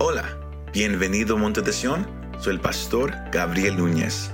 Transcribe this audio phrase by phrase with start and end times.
[0.00, 0.38] Hola,
[0.72, 2.06] bienvenido a Monte de Sion.
[2.40, 4.30] Soy el pastor Gabriel Núñez.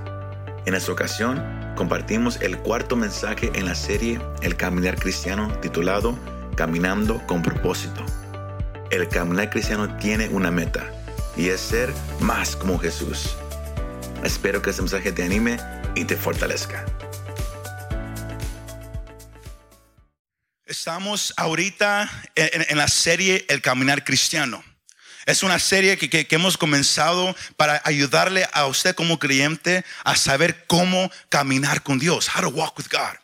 [0.67, 1.43] En esta ocasión
[1.75, 6.19] compartimos el cuarto mensaje en la serie El Caminar Cristiano titulado
[6.55, 8.05] Caminando con propósito.
[8.91, 10.85] El caminar cristiano tiene una meta
[11.35, 11.91] y es ser
[12.21, 13.35] más como Jesús.
[14.23, 15.57] Espero que este mensaje te anime
[15.95, 16.85] y te fortalezca.
[20.67, 24.63] Estamos ahorita en, en la serie El Caminar Cristiano.
[25.27, 30.67] Es una serie que, que, hemos comenzado para ayudarle a usted como creyente a saber
[30.67, 33.17] cómo caminar con Dios, how to walk with God,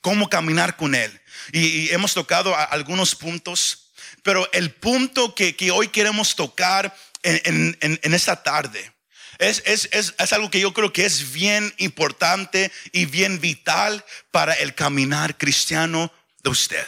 [0.00, 1.20] cómo caminar con Él.
[1.52, 3.90] Y, y hemos tocado algunos puntos,
[4.22, 8.92] pero el punto que, que hoy queremos tocar en, en, en esta tarde
[9.38, 14.04] es, es, es, es, algo que yo creo que es bien importante y bien vital
[14.32, 16.84] para el caminar cristiano de usted,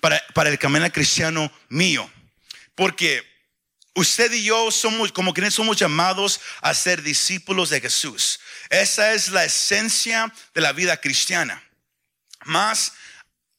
[0.00, 2.10] para, para el caminar cristiano mío.
[2.74, 3.22] Porque
[3.94, 8.40] Usted y yo somos, como quienes somos llamados a ser discípulos de Jesús.
[8.70, 11.62] Esa es la esencia de la vida cristiana.
[12.44, 12.94] Más,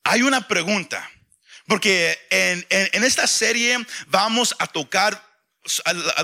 [0.04, 1.09] hay una pregunta,
[1.67, 5.31] porque en, esta serie vamos a tocar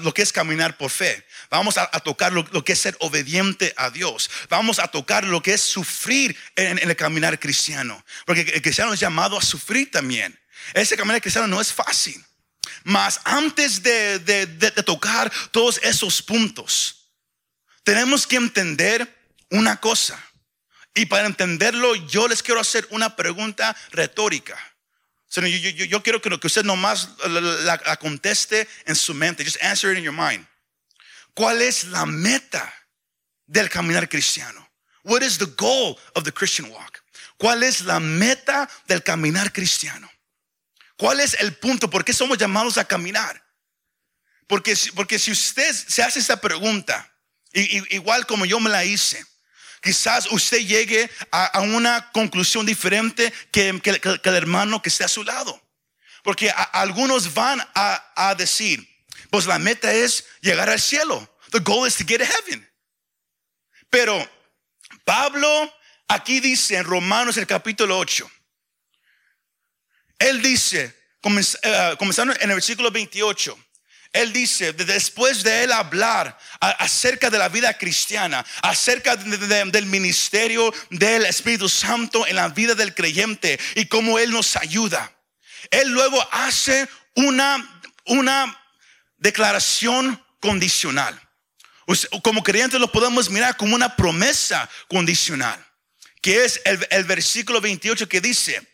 [0.02, 1.24] lo que es caminar por fe.
[1.52, 4.30] Vamos a, tocar lo, lo, que es ser obediente a Dios.
[4.50, 8.04] Vamos a tocar lo que es sufrir en, en el caminar cristiano.
[8.26, 10.38] Porque el cristiano es llamado a sufrir también.
[10.74, 12.26] Ese caminar cristiano no es fácil.
[12.84, 17.12] Mas antes de, de, de, tocar todos esos puntos,
[17.84, 19.08] tenemos que entender
[19.50, 20.22] una cosa.
[20.94, 24.58] Y para entenderlo, yo les quiero hacer una pregunta retórica.
[25.28, 29.44] So, yo, quiero que usted nomás la, la, la, conteste en su mente.
[29.44, 30.46] Just answer it in your mind.
[31.36, 32.74] ¿Cuál es la meta
[33.46, 34.68] del caminar cristiano?
[35.04, 37.04] What is the goal of the Christian walk?
[37.38, 40.10] ¿Cuál es la meta del caminar cristiano?
[41.00, 41.90] ¿Cuál es el punto?
[41.90, 43.42] ¿Por qué somos llamados a caminar?
[44.48, 47.10] Porque, porque si usted se hace esta pregunta,
[47.54, 49.26] igual como yo me la hice,
[49.82, 55.08] quizás usted llegue a, a una conclusión diferente que, que, el hermano que esté a
[55.08, 55.66] su lado.
[56.22, 58.86] Porque algunos van a, a decir,
[59.30, 61.34] pues la meta es llegar al cielo.
[61.52, 62.70] The goal is to get to heaven.
[63.90, 64.30] Pero
[65.06, 65.74] Pablo
[66.10, 68.30] aquí dice en Romanos el capítulo 8,
[70.20, 70.94] él dice,
[71.64, 73.58] eh, comenzando en el versículo 28,
[74.12, 79.86] él dice, después de él hablar acerca de la vida cristiana, acerca de, de, del
[79.86, 85.16] ministerio del Espíritu Santo en la vida del creyente y cómo él nos ayuda,
[85.72, 88.60] él luego hace una, una
[89.18, 91.20] declaración condicional.
[92.24, 95.64] Como creyentes lo podemos mirar como una promesa condicional,
[96.22, 98.68] que es el, el versículo 28 que dice,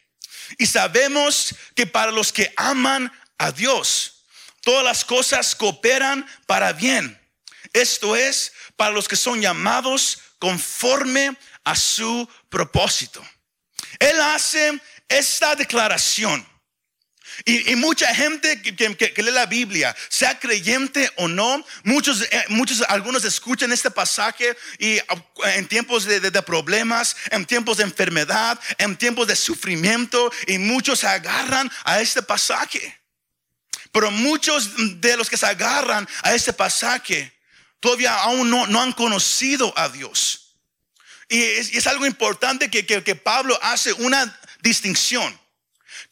[0.58, 4.24] y sabemos que para los que aman a Dios,
[4.62, 7.20] todas las cosas cooperan para bien.
[7.74, 13.26] Esto es, para los que son llamados conforme a su propósito.
[14.00, 16.48] Él hace esta declaración.
[17.44, 23.26] Y, mucha gente que, lee la Biblia, sea creyente o no, muchos, eh, muchos, algunos
[23.26, 25.00] escuchan este pasaje y
[25.56, 31.08] en tiempos de, problemas, en tiempos de enfermedad, en tiempos de sufrimiento, y muchos se
[31.08, 33.02] agarran a este pasaje.
[33.92, 37.34] Pero muchos de los que se agarran a este pasaje
[37.80, 40.58] todavía aún no, no han conocido a Dios.
[41.28, 45.45] Y es, y es algo importante que, que Pablo hace una distinción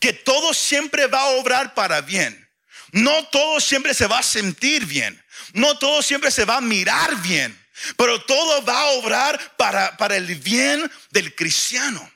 [0.03, 2.45] que todo siempre va a obrar para bien.
[2.91, 5.23] No todo siempre se va a sentir bien.
[5.53, 7.57] No todo siempre se va a mirar bien.
[7.95, 12.11] Pero todo va a obrar para, para el bien del cristiano.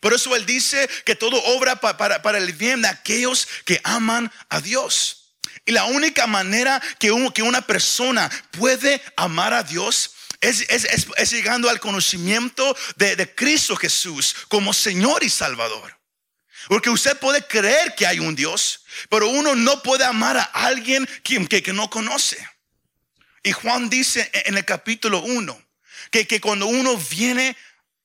[0.00, 4.30] Por eso él dice que todo obra para, para, el bien de aquellos que aman
[4.50, 5.32] a Dios.
[5.64, 10.10] Y la única manera que, un, que una persona puede amar a Dios
[10.42, 15.99] es, es, es, es llegando al conocimiento de, de Cristo Jesús como Señor y Salvador.
[16.70, 21.04] Porque usted puede creer que hay un Dios, pero uno no puede amar a alguien
[21.24, 22.38] que, que, que no conoce.
[23.42, 25.66] Y Juan dice en el capítulo 1
[26.12, 27.56] que, que cuando uno viene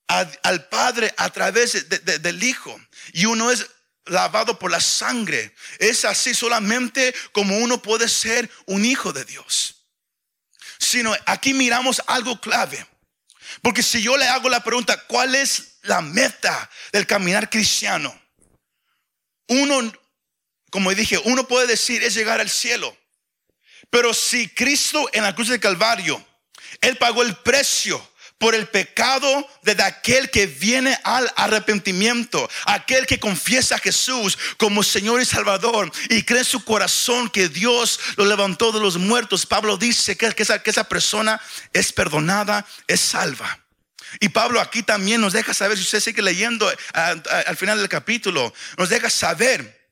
[0.07, 2.75] al Padre a través de, de, del Hijo
[3.13, 3.67] y uno es
[4.05, 9.85] lavado por la sangre, es así solamente como uno puede ser un hijo de Dios.
[10.79, 12.83] Sino aquí miramos algo clave.
[13.61, 18.24] Porque si yo le hago la pregunta, ¿cuál es la meta del caminar cristiano?
[19.47, 19.91] Uno,
[20.69, 22.95] como dije, uno puede decir es llegar al cielo.
[23.89, 26.23] Pero si Cristo en la cruz del Calvario,
[26.81, 28.01] Él pagó el precio
[28.37, 34.83] por el pecado de aquel que viene al arrepentimiento, aquel que confiesa a Jesús como
[34.83, 39.45] Señor y Salvador y cree en su corazón que Dios lo levantó de los muertos.
[39.45, 43.64] Pablo dice que, esa, que esa persona es perdonada, es salva.
[44.19, 48.53] Y Pablo aquí también nos deja saber, si usted sigue leyendo al final del capítulo,
[48.77, 49.91] nos deja saber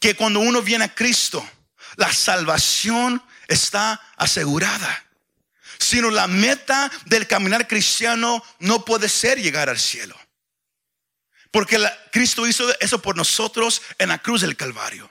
[0.00, 1.48] que cuando uno viene a Cristo,
[1.96, 5.04] la salvación está asegurada.
[5.78, 10.18] Sino la meta del caminar cristiano no puede ser llegar al cielo.
[11.50, 11.78] Porque
[12.10, 15.10] Cristo hizo eso por nosotros en la cruz del Calvario.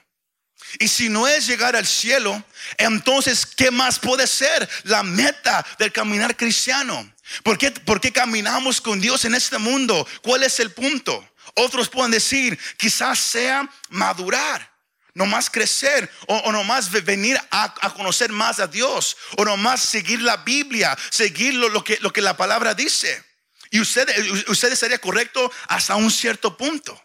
[0.78, 2.42] Y si no es llegar al cielo,
[2.76, 7.13] entonces, ¿qué más puede ser la meta del caminar cristiano?
[7.42, 10.06] ¿Por qué, ¿Por qué caminamos con Dios en este mundo?
[10.22, 11.28] ¿Cuál es el punto?
[11.54, 14.74] Otros pueden decir, quizás sea madurar
[15.14, 19.80] no más crecer o, no más venir a, conocer más a Dios o no más
[19.80, 23.24] seguir la Biblia, seguir lo, que, lo que la palabra dice.
[23.70, 24.08] Y usted,
[24.48, 27.00] usted estaría correcto hasta un cierto punto.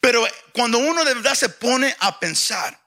[0.00, 2.80] Pero cuando uno de verdad se pone a pensar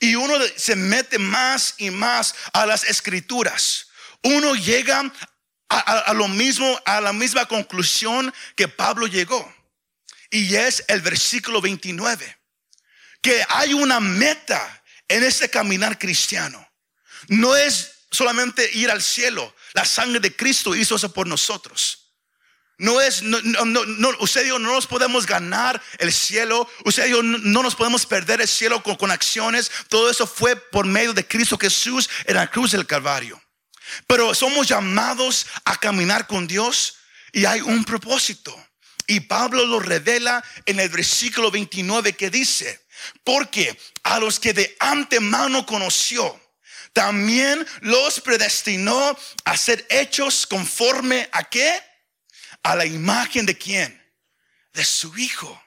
[0.00, 3.88] y uno se mete más y más a las escrituras,
[4.22, 5.12] uno llega
[5.68, 9.52] a, lo mismo, a la misma conclusión que Pablo llegó.
[10.30, 12.36] Y es el versículo 29
[13.26, 16.64] que hay una meta en este caminar cristiano.
[17.26, 19.52] No es solamente ir al cielo.
[19.72, 22.12] La sangre de Cristo hizo eso por nosotros.
[22.78, 26.70] No es, no, no, usted y yo no nos podemos ganar el cielo.
[26.84, 29.72] Usted y yo no, nos podemos perder el cielo con, con acciones.
[29.88, 33.42] Todo eso fue por medio de Cristo Jesús en la cruz del Calvario.
[34.06, 36.96] Pero somos llamados a caminar con Dios
[37.32, 38.54] y hay un propósito.
[39.06, 42.86] Y Pablo lo revela en el versículo 29 que dice,
[43.22, 46.40] porque a los que de antemano conoció,
[46.92, 51.78] también los predestinó a ser hechos conforme a qué?
[52.62, 54.02] A la imagen de quién?
[54.72, 55.62] De su Hijo.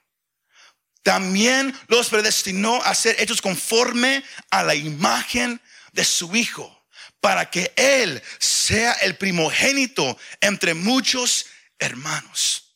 [1.04, 5.62] También los predestinó a ser hechos conforme a la imagen
[5.94, 6.79] de su Hijo,
[7.21, 11.45] para que Él sea el primogénito entre muchos
[11.77, 12.75] hermanos.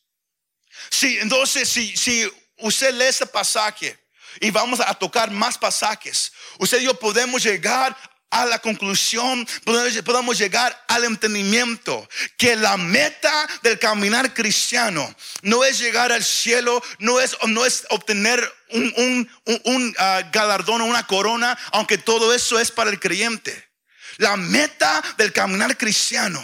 [0.89, 3.99] Sí, entonces, si, si usted lee este pasaje,
[4.39, 6.31] y vamos a tocar más pasajes.
[6.57, 7.95] Usted y yo podemos llegar
[8.29, 15.13] a la conclusión, podemos llegar al entendimiento que la meta del caminar cristiano
[15.43, 19.29] no es llegar al cielo, no es, no es obtener un,
[19.65, 23.72] un, ah, galardón o una corona, aunque todo eso es para el creyente.
[24.17, 26.43] La meta del caminar cristiano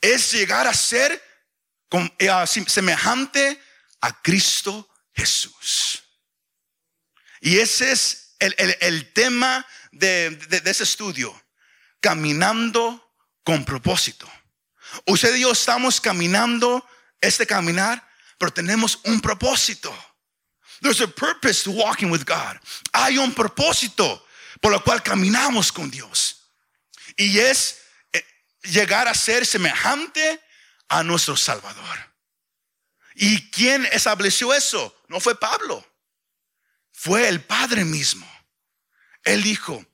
[0.00, 1.22] es llegar a ser
[2.18, 3.60] eh, semejante
[4.00, 6.02] a Cristo Jesús.
[7.40, 11.32] Y ese es el, tema de, ese estudio,
[12.00, 14.30] caminando con propósito.
[15.06, 16.86] Usted y yo estamos caminando
[17.20, 18.06] este caminar,
[18.38, 19.94] pero tenemos un propósito.
[20.80, 22.58] There's a purpose to walking with God.
[22.92, 24.26] Hay un propósito
[24.60, 26.43] por lo cual caminamos con Dios.
[27.16, 27.82] Y es
[28.12, 28.24] eh,
[28.62, 30.40] llegar a ser semejante
[30.88, 32.14] a nuestro Salvador.
[33.14, 34.94] ¿Y quién estableció eso?
[35.08, 35.84] No fue Pablo
[36.94, 38.26] fue el Padre mismo.
[39.24, 39.84] Él dijo,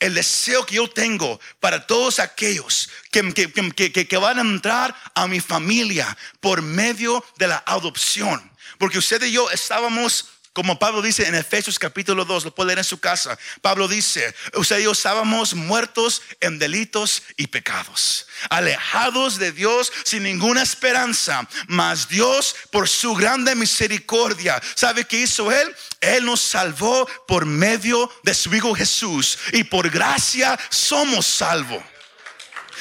[0.00, 5.26] el deseo que yo tengo para todos aquellos que, que, que, van a entrar a
[5.26, 8.52] mi familia por medio de la adopción.
[8.78, 12.78] Porque usted y yo estábamos como Pablo dice en Efesios capítulo 2, lo puede leer
[12.78, 13.38] en su casa.
[13.62, 20.24] Pablo dice, usted y yo estábamos muertos en delitos y pecados, alejados de Dios sin
[20.24, 25.76] ninguna esperanza, mas Dios por su grande misericordia, ¿sabe qué hizo Él?
[26.00, 31.84] Él nos salvó por medio de su Hijo Jesús y por gracia somos salvos.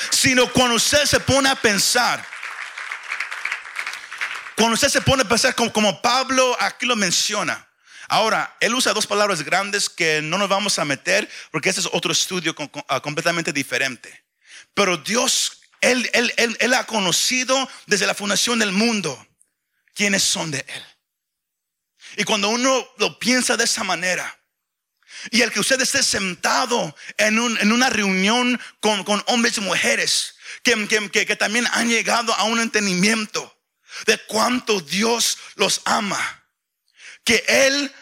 [0.10, 2.26] Sino cuando usted se pone a pensar,
[4.56, 7.67] cuando usted se pone a pensar como, como Pablo aquí lo menciona,
[8.08, 11.90] Ahora, él usa dos palabras grandes que no nos vamos a meter porque ese es
[11.92, 12.56] otro estudio
[12.88, 14.24] ah, completamente diferente.
[14.74, 19.28] Pero Dios, él, él, él, ha conocido desde la fundación del mundo
[19.94, 20.86] quiénes son de Él.
[22.18, 24.40] Y cuando uno lo piensa de esa manera,
[25.32, 31.26] y el que usted esté sentado en, una reunión con, hombres y mujeres que, que,
[31.26, 33.58] que también han llegado a un entendimiento
[34.06, 36.38] de cuánto Dios los ama
[37.28, 37.94] que Él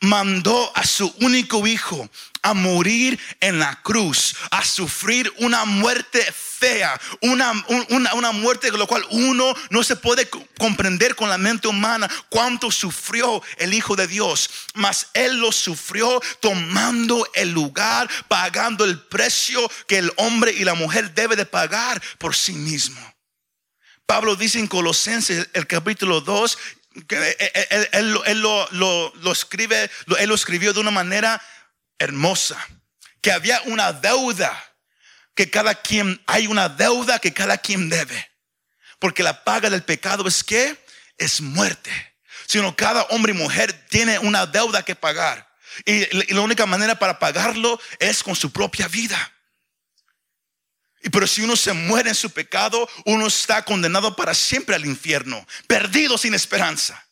[0.00, 2.08] mandó a su único hijo
[2.42, 7.52] a morir en la cruz, a sufrir una muerte fea, una,
[7.88, 10.28] una, una, muerte de lo cual uno no se puede
[10.58, 16.20] comprender con la mente humana cuánto sufrió el Hijo de Dios, mas Él lo sufrió
[16.40, 22.00] tomando el lugar, pagando el precio que el hombre y la mujer debe de pagar
[22.18, 23.00] por sí mismo.
[24.06, 26.58] Pablo dice en Colosenses el capítulo 2
[27.92, 31.42] él, lo, escribe, él lo escribió de una manera
[31.98, 32.64] hermosa,
[33.20, 34.52] que había una deuda,
[35.34, 38.30] que cada quien, hay una deuda que cada quien debe,
[38.98, 40.76] porque la paga del pecado es que
[41.16, 41.90] es muerte,
[42.46, 45.48] sino cada hombre y mujer tiene una deuda que pagar.
[45.84, 49.32] Y la única manera para pagarlo es con su propia vida.
[51.12, 55.46] Pero si uno se muere en su pecado, uno está condenado para siempre al infierno,
[55.66, 57.04] perdido sin esperanza.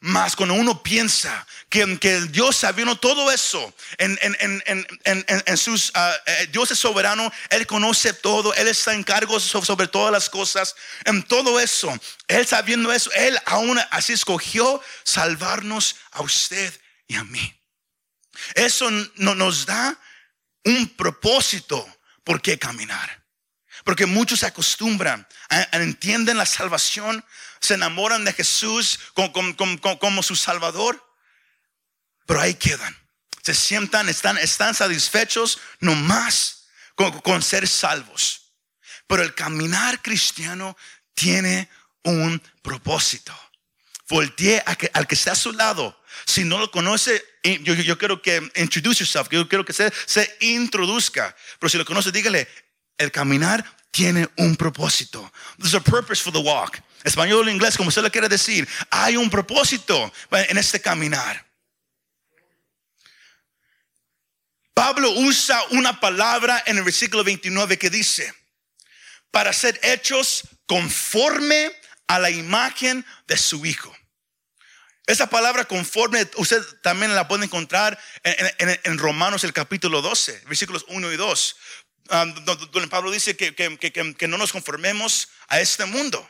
[0.00, 6.48] Mas cuando uno piensa que, que Dios sabiendo todo eso, en, en, sus, ah, eh,
[6.52, 11.24] Dios es soberano, Él conoce todo, Él está en cargo sobre, todas las cosas, en
[11.24, 11.92] todo eso,
[12.28, 16.72] Él sabiendo eso, Él aún así escogió salvarnos a usted
[17.08, 17.54] y a mí.
[18.54, 19.98] Eso no, nos da
[20.64, 21.84] un propósito
[22.22, 23.17] por qué caminar.
[23.88, 25.26] Porque muchos se acostumbran,
[25.72, 27.24] entienden la salvación,
[27.58, 31.02] se enamoran de Jesús como, su Salvador,
[32.26, 32.94] pero ahí quedan.
[33.42, 36.66] Se sientan, están, satisfechos nomás
[36.96, 38.52] con, con ser salvos.
[39.06, 40.76] Pero el caminar cristiano
[41.14, 41.70] tiene
[42.02, 43.34] un propósito.
[44.10, 45.98] Voltee al que está a su lado.
[46.26, 47.24] Si no lo conoce,
[47.62, 51.34] yo, yo quiero que introduce yourself, yo quiero que se, se introduzca.
[51.58, 52.46] Pero si lo conoce, dígale,
[52.98, 55.30] el caminar tiene un propósito.
[55.58, 56.80] There's a purpose for the walk.
[57.04, 58.68] Español o inglés, como usted lo quiere decir.
[58.90, 61.46] Hay un propósito en este caminar.
[64.74, 68.32] Pablo usa una palabra en el versículo 29 que dice,
[69.30, 71.72] para ser hechos conforme
[72.06, 73.94] a la imagen de su Hijo.
[75.06, 80.84] Esa palabra conforme, usted también la puede encontrar en, en Romanos el capítulo 12, versículos
[80.88, 81.56] 1 y 2.
[82.10, 86.26] Ah, donde Pablo dice que, no nos conformemos a este mundo.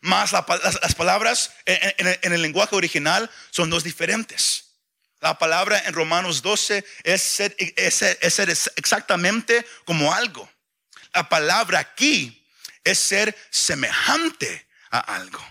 [0.00, 4.76] Más las, palabras en, el lenguaje original son dos diferentes.
[5.20, 7.56] La palabra en Romanos 12 es ser,
[8.76, 10.48] exactamente como algo.
[11.14, 12.46] La palabra aquí
[12.84, 15.44] es ser semejante a algo.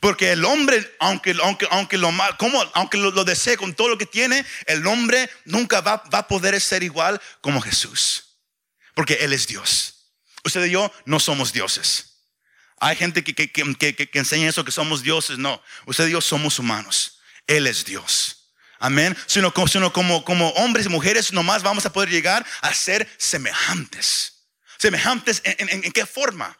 [0.00, 4.06] Porque el hombre, aunque, aunque, aunque, lo, como, aunque lo, desee con todo lo que
[4.06, 8.33] tiene, el hombre nunca va, va a poder ser igual como Jesús
[8.94, 9.94] porque Él es Dios.
[10.44, 12.14] Usted y yo no somos dioses.
[12.78, 15.38] Hay gente que, que, que, que, enseña eso, que somos dioses.
[15.38, 17.18] No, usted y yo somos humanos.
[17.46, 18.50] Él es Dios.
[18.78, 19.16] Amén.
[19.26, 19.52] Sino,
[19.92, 24.44] como, como hombres y mujeres, nomás vamos a poder llegar a ser semejantes.
[24.76, 26.58] Semejantes en, en, qué forma?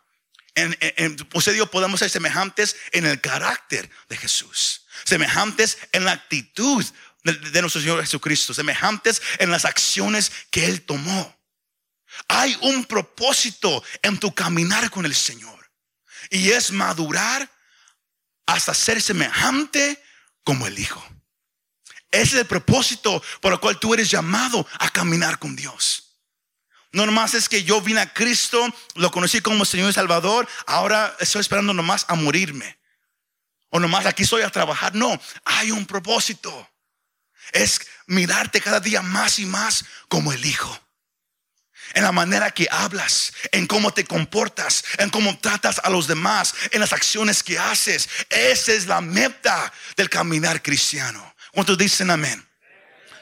[0.55, 0.75] En,
[1.35, 4.87] usted y yo podemos ser semejantes en el carácter de Jesús.
[5.05, 6.85] Semejantes en la actitud
[7.25, 8.55] de nuestro Señor Jesucristo.
[8.55, 11.34] Semejantes en las acciones que Él tomó.
[12.29, 15.71] Hay un propósito en tu caminar con el Señor.
[16.31, 17.51] Y es madurar
[18.47, 20.03] hasta ser semejante
[20.43, 21.05] como el Hijo.
[22.11, 26.19] Ese es el propósito por el cual tú eres llamado a caminar con Dios.
[26.93, 31.17] No nomás es que yo vine a Cristo, lo conocí como Señor y Salvador, ahora
[31.19, 32.79] estoy esperando nomás a morirme.
[33.71, 34.95] O nomás aquí estoy a trabajar.
[34.95, 36.71] No, hay un propósito.
[37.51, 40.84] Es mirarte cada día más y más como el Hijo
[41.93, 46.55] en la manera que hablas, en cómo te comportas, en cómo tratas a los demás,
[46.71, 48.09] en las acciones que haces.
[48.31, 51.35] Esa es la meta del caminar cristiano.
[51.53, 52.45] ¿Cuántos dicen amén?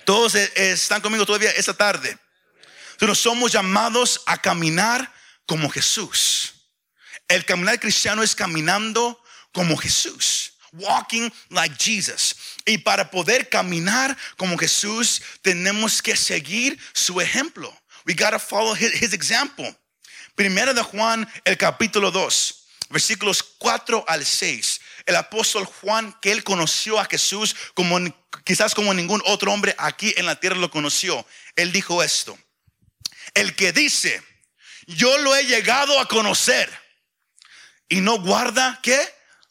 [0.04, 2.16] Todos eh, están conmigo todavía esta tarde.
[2.98, 5.12] Pero somos llamados a caminar
[5.46, 6.54] como Jesús.
[7.28, 10.52] El caminar cristiano es caminando como Jesús.
[10.72, 12.34] Walking like Jesus.
[12.64, 17.76] Y para poder caminar como Jesús, tenemos que seguir su ejemplo.
[18.06, 19.74] We got to follow his, example.
[20.34, 24.80] Primera de Juan, el capítulo 2, versículos 4 al 6.
[25.06, 27.98] El apóstol Juan, que él conoció a Jesús como
[28.44, 31.26] quizás como ningún otro hombre aquí en la tierra lo conoció.
[31.56, 32.38] Él dijo esto.
[33.34, 34.22] El que dice,
[34.86, 36.70] yo lo he llegado a conocer
[37.88, 38.98] y no guarda, ¿qué?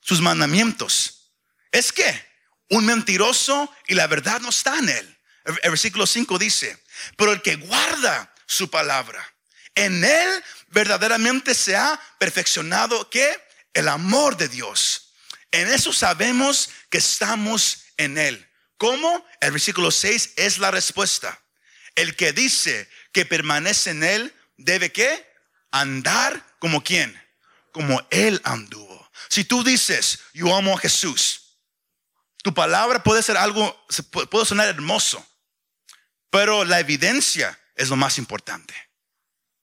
[0.02, 1.32] Sus mandamientos.
[1.72, 2.32] Es que
[2.70, 5.18] un mentiroso y la verdad no está en él.
[5.46, 6.82] El versículo 5 dice,
[7.18, 9.34] pero el que guarda su palabra.
[9.76, 13.42] En él verdaderamente se ha perfeccionado que
[13.74, 15.14] el amor de Dios.
[15.52, 18.48] En eso sabemos que estamos en él.
[18.78, 19.26] ¿Cómo?
[19.40, 21.40] El versículo 6 es la respuesta.
[21.96, 25.26] El que dice que permanece en él debe qué?
[25.72, 27.18] Andar como quién?
[27.72, 29.10] Como él anduvo.
[29.30, 31.58] Si tú dices, yo amo a Jesús,
[32.44, 33.86] tu palabra puede ser algo,
[34.30, 35.26] puede sonar hermoso,
[36.30, 38.74] pero la evidencia es lo más importante.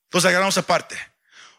[0.05, 0.97] Entonces agarramos aparte.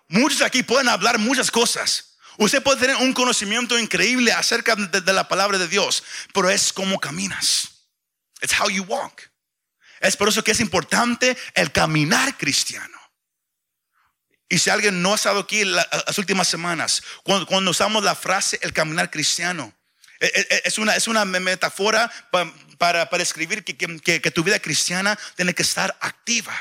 [0.09, 2.19] Muchos aquí pueden hablar muchas cosas.
[2.37, 6.03] Usted puede tener un conocimiento increíble acerca de, la palabra de Dios,
[6.35, 7.87] pero es como caminas.
[8.41, 9.23] It's how you walk.
[10.01, 12.99] Es por eso que es importante el caminar cristiano.
[14.49, 18.73] Y si alguien no ha estado aquí las últimas semanas, cuando, usamos la frase el
[18.73, 19.73] caminar cristiano,
[20.19, 22.11] e, e, e, es una, es una metáfora
[22.81, 26.55] para, escribir que, tu vida cristiana tiene que estar activa.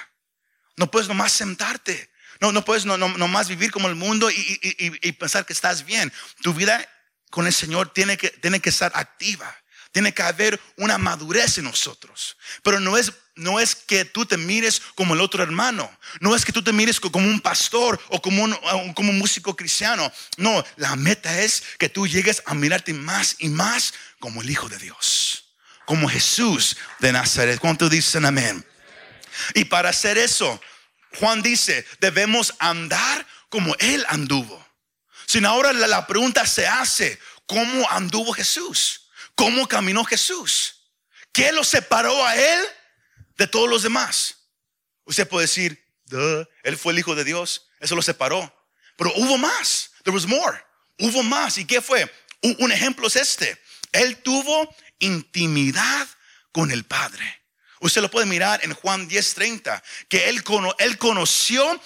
[0.75, 2.11] No puedes nomás sentarte.
[2.41, 6.11] No, no puedes no, no, nomás vivir como el mundo y, pensar que estás bien.
[6.41, 6.85] Tu vida
[7.29, 9.55] con el Señor tiene que, tiene que estar activa.
[9.93, 12.35] Tiene que haber una madurez en nosotros.
[12.63, 15.89] Pero no es, no es que tú te mires como el otro hermano.
[16.19, 18.53] No es que tú te mires como un pastor o como un,
[18.93, 20.11] como un músico cristiano.
[20.35, 24.67] No, la meta es que tú llegues a mirarte más y más como el Hijo
[24.67, 25.28] de Dios.
[25.89, 27.59] Como Jesús de Nazaret.
[27.59, 28.63] ¿Cuánto dicen amén?
[29.55, 30.61] Y para hacer eso,
[31.15, 34.63] Juan dice, debemos andar como Él anduvo.
[35.25, 39.09] Sin ahora la pregunta se hace, ¿cómo anduvo Jesús?
[39.39, 40.75] cómo caminó Jesús.
[41.31, 42.59] ¿Qué lo separó a él
[43.37, 44.35] de todos los demás?
[45.05, 45.81] Usted puede decir,
[46.63, 48.53] él fue el Hijo de Dios, eso lo separó.
[48.97, 50.61] Pero hubo más, there was more.
[50.99, 51.57] Hubo más.
[51.57, 52.13] ¿Y qué fue?
[52.41, 53.57] Un, ejemplo es este.
[53.91, 56.07] Él tuvo intimidad
[56.51, 57.41] con el Padre.
[57.81, 60.43] Usted lo puede mirar en Juan 10:30, que él,
[60.79, 61.81] él conoció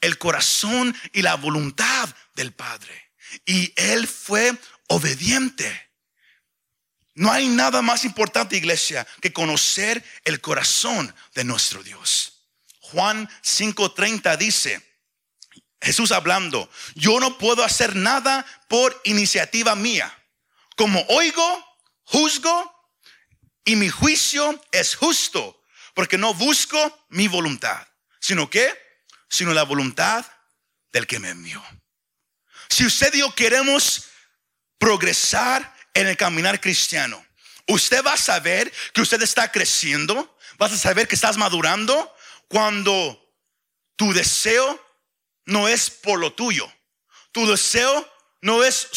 [0.00, 3.12] el corazón y la voluntad del Padre.
[3.46, 4.56] Y él fue
[4.88, 5.88] obediente.
[7.14, 12.44] No hay nada más importante, iglesia, que conocer el corazón de nuestro Dios.
[12.80, 14.82] Juan 5:30 dice,
[15.80, 20.17] Jesús hablando, yo no puedo hacer nada por iniciativa mía.
[20.78, 22.90] Como oigo, juzgo
[23.66, 27.86] y mi juicio es justo, porque no busco mi voluntad,
[28.20, 28.72] sino que,
[29.28, 30.24] sino la voluntad
[30.92, 31.62] del que me envió.
[32.70, 34.08] Si usted y yo queremos
[34.78, 37.24] progresar en el caminar cristiano.
[37.66, 42.14] Usted va a saber que usted está creciendo, vas a saber que estás madurando
[42.46, 43.20] cuando
[43.96, 44.82] tu deseo
[45.44, 46.72] no es por lo tuyo.
[47.32, 48.08] Tu deseo
[48.40, 48.88] no es,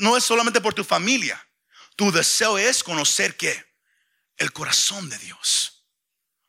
[0.00, 1.44] no es solamente por tu familia.
[1.96, 3.64] Tu deseo es conocer qué?
[4.36, 5.84] El corazón de Dios.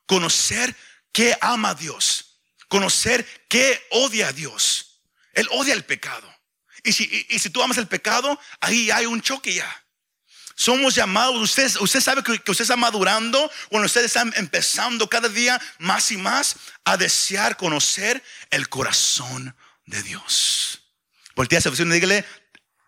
[0.05, 0.75] Conocer
[1.11, 2.39] que ama a Dios.
[2.67, 5.01] Conocer que odia a Dios.
[5.33, 6.33] Él odia el pecado.
[6.83, 9.83] Y si, y si tú amas el pecado, ahí hay un choque ya.
[10.55, 15.59] Somos llamados, usted, usted sabe que, usted está madurando cuando usted está empezando cada día
[15.79, 20.82] más y más a desear conocer el corazón de Dios.
[21.35, 22.25] Voltea dígale,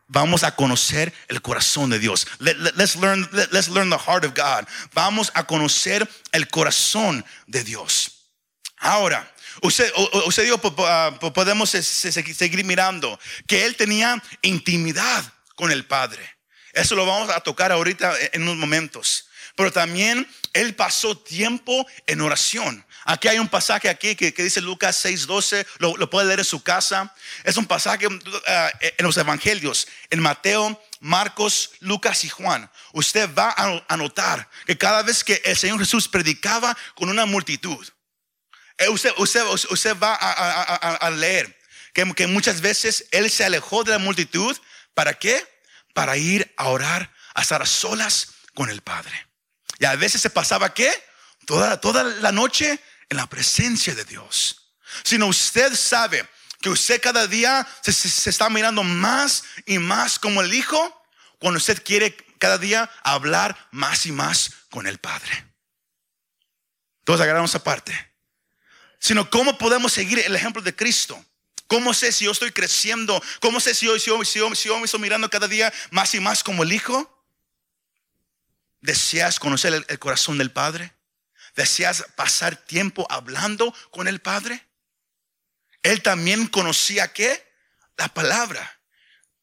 [0.08, 2.28] vamos a conocer el corazón de Dios.
[2.40, 4.68] let's, learn, let's learn the heart of God.
[4.94, 8.12] Vamos a conocer el corazón de Dios.
[8.78, 9.32] Ahora,
[9.62, 9.92] usted,
[10.26, 10.60] usted dijo,
[11.34, 15.24] podemos seguir mirando que él tenía intimidad
[15.56, 16.22] con el Padre.
[16.74, 19.30] Eso lo vamos a tocar ahorita en unos momentos.
[19.56, 22.86] Pero también él pasó tiempo en oración.
[23.06, 26.62] Aquí hay un pasaje aquí que, dice Lucas 6:12, lo, lo, puede leer en su
[26.64, 27.14] casa.
[27.44, 28.20] Es un pasaje uh,
[28.82, 32.70] en los evangelios, en Mateo, Marcos, Lucas y Juan.
[32.94, 33.54] Usted va
[33.88, 37.88] a, notar que cada vez que el Señor Jesús predicaba con una multitud,
[38.78, 41.58] eh, usted, usted, va a, leer
[41.94, 44.58] que, que muchas veces Él se alejó de la multitud.
[44.94, 45.46] ¿Para qué?
[45.96, 49.28] para ir a orar, a estar a solas con el Padre.
[49.80, 50.92] Y a veces se pasaba qué?
[51.46, 54.74] Toda, toda la noche en la presencia de Dios.
[55.04, 56.28] Sino usted sabe
[56.62, 61.04] que usted cada día se, está mirando más y más como el Hijo
[61.40, 65.46] cuando usted quiere cada día hablar más y más con el Padre.
[67.04, 67.94] Todos agarramos aparte.
[69.00, 71.24] Sino cómo podemos seguir el ejemplo de Cristo.
[71.68, 73.22] ¿Cómo sé si yo estoy creciendo?
[73.42, 76.64] ¿Cómo sé si yo, si yo, me estoy mirando cada día más y más como
[76.64, 77.24] el Hijo?
[78.82, 80.95] ¿Deseas conocer el, el corazón del Padre?
[81.56, 84.66] ¿Deseas pasar tiempo hablando con el Padre?
[85.84, 87.46] Él también conocía qué?
[87.98, 88.80] La palabra.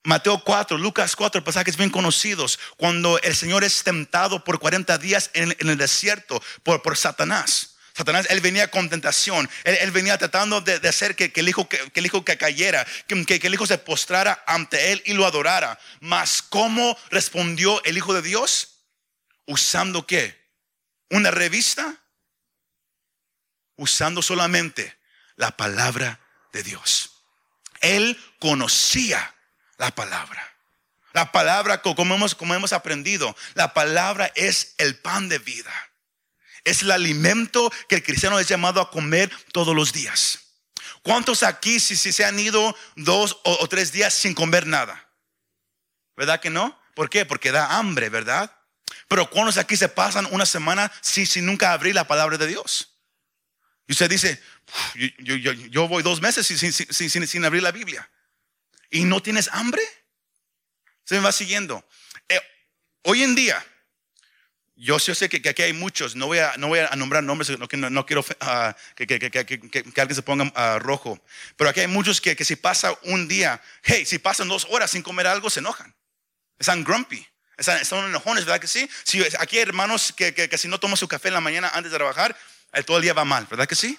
[0.05, 5.31] Mateo 4, Lucas 4, pasajes bien conocidos, cuando el Señor es tentado por 40 días
[5.33, 7.77] en, el desierto por, por Satanás.
[7.95, 12.07] Satanás, él venía con tentación, él, venía tratando de, hacer que, el hijo, que, el
[12.07, 15.79] hijo que cayera, que, el hijo se postrara ante él y lo adorara.
[16.01, 18.81] Mas, ¿cómo respondió el Hijo de Dios?
[19.47, 20.41] ¿Usando qué?
[21.11, 22.02] ¿Una revista?
[23.77, 24.97] Usando solamente
[25.37, 26.21] la palabra
[26.53, 27.11] de Dios.
[27.81, 29.35] Él conocía
[29.79, 30.49] la palabra.
[31.13, 35.73] La palabra, como hemos, como hemos aprendido, la palabra es el pan de vida.
[36.65, 40.39] Es el alimento que el cristiano es llamado a comer todos los días.
[41.03, 45.09] ¿Cuántos aquí si, si se han ido dos o, tres días sin comer nada?
[46.17, 46.81] ¿Verdad que no?
[46.95, 47.27] ¿Por qué?
[47.27, 48.55] Porque da hambre, ¿verdad?
[49.09, 52.92] Pero ¿cuántos aquí se pasan una semana sin, sin nunca abrir la palabra de Dios?
[53.87, 54.41] Y usted dice,
[55.19, 58.09] yo, yo, yo, voy dos meses sin, sin, sin, abrir la Biblia.
[58.91, 59.83] ¿Y no tienes hambre?
[61.05, 61.87] Se me va siguiendo.
[62.29, 62.41] Eh,
[63.03, 63.65] hoy en día,
[64.77, 67.91] yo, sé que, aquí hay muchos, no voy a, no voy a nombrar nombres, no,
[67.91, 71.23] no, quiero ah, que, alguien se ponga uh, rojo,
[71.57, 75.03] pero aquí hay muchos que, si pasa un día, hey, si pasan dos horas sin
[75.03, 75.95] comer algo, se enojan.
[76.59, 77.25] Están grumpy,
[77.57, 78.89] están, enojones, ¿verdad que sí?
[79.05, 81.99] Si, aquí hay hermanos que, si no toman su café en la mañana antes de
[81.99, 82.37] trabajar,
[82.85, 83.99] todo el día va mal, ¿verdad que sí?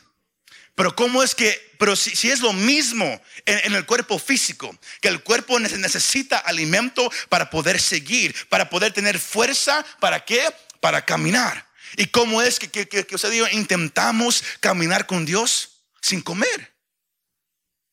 [0.75, 5.21] Pero cómo es que, pero si, es lo mismo en, el cuerpo físico, que el
[5.21, 10.43] cuerpo necesita alimento para poder seguir, para poder tener fuerza, ¿para qué?
[10.79, 11.69] Para caminar.
[11.95, 16.73] ¿Y cómo es que, que, que, usted dijo, intentamos caminar con Dios sin comer?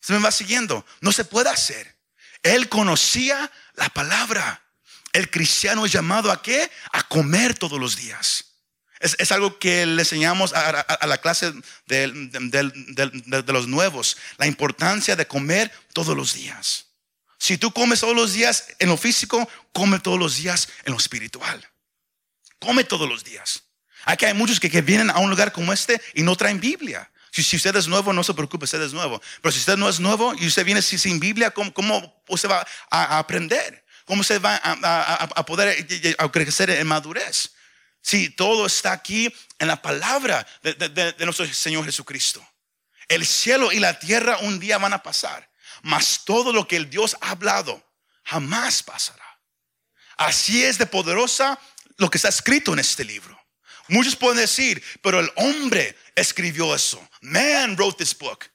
[0.00, 0.86] Se me va siguiendo.
[1.02, 1.98] No se puede hacer.
[2.42, 4.62] Él conocía la palabra.
[5.12, 6.70] El cristiano es llamado a qué?
[6.92, 8.49] A comer todos los días.
[9.00, 11.54] Es, algo que le enseñamos a, la clase
[11.86, 12.08] de,
[13.46, 16.84] los nuevos, la importancia de comer todos los días.
[17.38, 20.98] Si tú comes todos los días en lo físico, come todos los días en lo
[20.98, 21.66] espiritual.
[22.58, 23.62] Come todos los días.
[24.04, 27.10] Aquí hay muchos que, vienen a un lugar como este y no traen Biblia.
[27.32, 29.22] Si, usted es nuevo, no se preocupe, usted es nuevo.
[29.40, 32.66] Pero si usted no es nuevo y usted viene sin, Biblia, ¿cómo, ¿cómo, usted va
[32.90, 33.82] a, aprender?
[34.04, 35.86] ¿Cómo se va a, a poder
[36.30, 37.52] crecer en madurez?
[38.02, 42.44] Si todo está aquí en la palabra de, nuestro Señor Jesucristo.
[43.08, 45.50] El cielo y la tierra un día van a pasar,
[45.82, 47.84] mas todo lo que el Dios ha hablado
[48.24, 49.24] jamás pasará.
[50.16, 51.58] Así es de poderosa
[51.96, 53.38] lo que está escrito en este libro.
[53.88, 57.06] Muchos pueden decir, pero el hombre escribió eso.
[57.20, 58.46] Man wrote this book.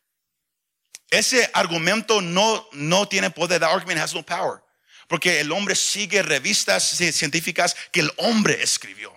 [1.09, 3.59] Ese argumento no, no tiene poder.
[3.59, 4.63] The argument has no power.
[5.07, 9.13] Porque el hombre sigue revistas científicas que el hombre escribió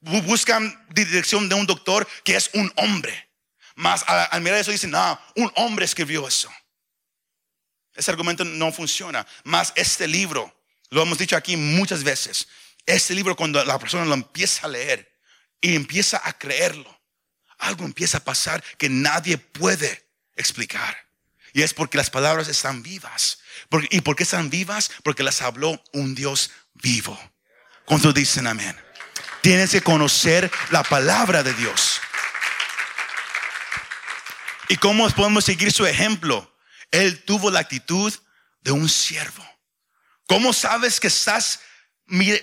[0.00, 3.28] buscan dirección de un doctor que es un hombre.
[3.74, 6.50] Más al, mirar eso dicen, no, un hombre escribió eso.
[7.94, 9.26] Ese argumento no funciona.
[9.44, 10.52] Más este libro,
[10.90, 12.48] lo hemos dicho aquí muchas veces,
[12.86, 15.12] este libro cuando la persona lo empieza a leer
[15.60, 17.00] y empieza a creerlo,
[17.58, 20.96] algo empieza a pasar que nadie puede explicar.
[21.52, 23.40] Y es porque las palabras están vivas.
[23.90, 24.90] ¿Y por qué están vivas?
[25.02, 27.18] Porque las habló un Dios vivo.
[27.84, 28.76] ¿Cuántos dicen amén?
[29.40, 32.00] Tienes que conocer la palabra de Dios.
[34.68, 36.54] ¿Y cómo podemos seguir su ejemplo?
[36.90, 38.12] Él tuvo la actitud
[38.60, 39.46] de un siervo.
[40.26, 41.60] ¿Cómo sabes que estás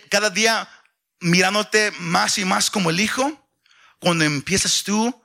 [0.09, 0.67] cada día
[1.19, 3.47] mirándote más y más como el hijo?
[3.99, 5.23] Cuando empiezas tú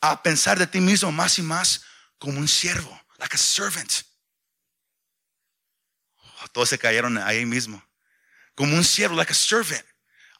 [0.00, 1.82] a pensar de ti mismo más y más
[2.18, 3.92] como un siervo, like a servant.
[6.52, 7.84] Todos se cayeron ahí mismo.
[8.54, 9.84] Como un siervo, like a servant.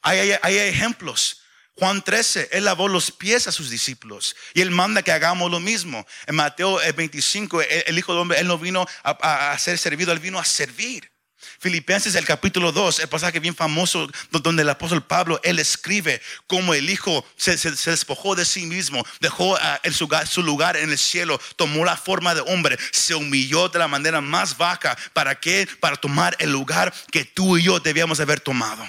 [0.06, 1.42] Hay, ejemplos.
[1.78, 5.60] Juan 13, él lavó los pies a sus discípulos y él manda que hagamos lo
[5.60, 6.06] mismo.
[6.26, 10.38] En Mateo 25, el, Hijo del Hombre, él no vino a, ser servido, él vino
[10.38, 11.10] a servir.
[11.58, 16.72] Filipenses el capítulo 2, el pasaje bien famoso donde el apóstol Pablo, él escribe cómo
[16.72, 21.38] el Hijo se, despojó de sí mismo, dejó ah, su, su, lugar en el cielo,
[21.56, 24.96] tomó la forma de hombre, se humilló de la manera más baja.
[25.12, 25.68] ¿Para qué?
[25.80, 28.86] Para tomar el lugar que tú y yo debíamos haber tomado.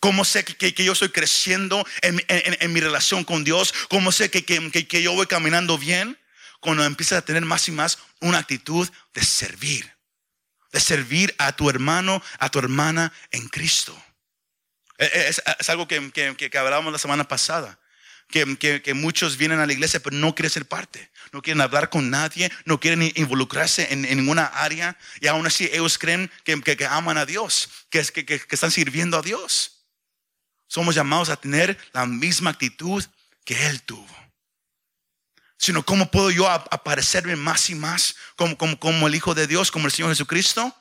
[0.00, 3.72] ¿Cómo sé que, yo estoy creciendo en, mi relación con Dios?
[3.88, 6.18] ¿Cómo sé que, yo voy caminando bien?
[6.60, 9.90] Cuando empiezas a tener más y más una actitud de servir.
[10.72, 13.96] De servir a tu hermano, a tu hermana en Cristo.
[14.98, 17.78] E, e, es, algo que, hablábamos la semana pasada.
[18.28, 22.10] Que, muchos vienen a la iglesia pero no quieren ser parte, no quieren hablar con
[22.10, 27.26] nadie, no quieren involucrarse en, ninguna área y aún así ellos creen que, aman a
[27.26, 29.75] Dios, que, que, están sirviendo a Dios.
[30.68, 33.04] Somos llamados a tener la misma actitud
[33.44, 34.06] que Él tuvo.
[35.58, 39.92] Sino, ¿cómo puedo yo aparecerme más y más como, el Hijo de Dios, como el
[39.92, 40.74] Señor Jesucristo?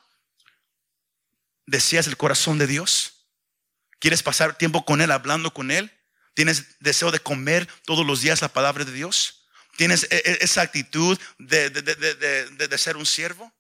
[1.66, 3.28] ¿Deseas el corazón de Dios?
[4.00, 5.92] ¿Quieres pasar tiempo con Él, hablando con Él?
[6.34, 9.48] ¿Tienes deseo de comer todos los días la palabra de Dios?
[9.78, 13.52] ¿Tienes e, e, esa actitud de, de ser un siervo?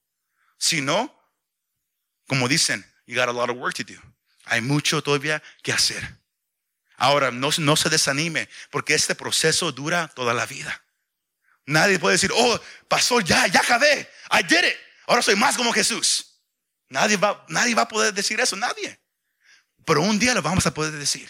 [0.58, 1.14] Si no,
[2.28, 4.00] como dicen, you got a lot of work to do.
[4.46, 6.18] Hay mucho todavía que hacer.
[6.98, 10.82] Ahora, no, no se desanime, porque este proceso dura toda la vida.
[11.66, 14.76] Nadie puede decir, oh, pasó ya, ya acabé, I did it.
[15.08, 16.40] Ahora soy más como Jesús.
[16.90, 19.00] Nadie va, nadie va a poder decir eso, nadie.
[19.86, 21.30] Pero un día lo vamos a poder decir.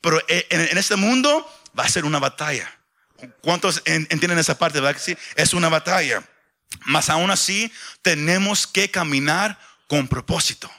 [0.00, 1.46] Pero en, este mundo
[1.78, 2.70] va a ser una batalla.
[3.40, 4.80] ¿Cuántos entienden esa parte?
[4.80, 5.00] ¿verdad?
[5.00, 6.22] Sí, es una batalla.
[6.80, 10.70] Mas aún así, tenemos que caminar con propósito.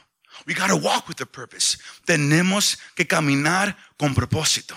[0.50, 1.78] We gotta walk with a purpose.
[2.04, 4.76] Tenemos que caminar con propósito.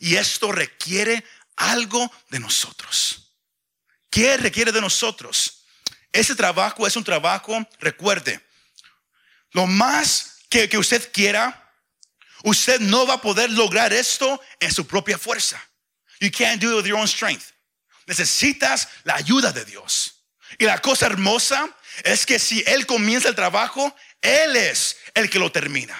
[0.00, 1.22] Y esto requiere
[1.56, 3.30] algo de nosotros.
[4.10, 5.62] ¿Qué requiere de nosotros?
[6.12, 8.40] Ese trabajo es un trabajo, recuerde,
[9.52, 11.72] lo más que, que usted quiera,
[12.42, 15.62] usted no va a poder lograr esto en su propia fuerza.
[16.18, 17.52] You can't do it with your own strength.
[18.08, 20.24] Necesitas la ayuda de Dios.
[20.58, 21.68] Y la cosa hermosa
[22.02, 25.96] es que si Él comienza el trabajo, Él es el que lo termina.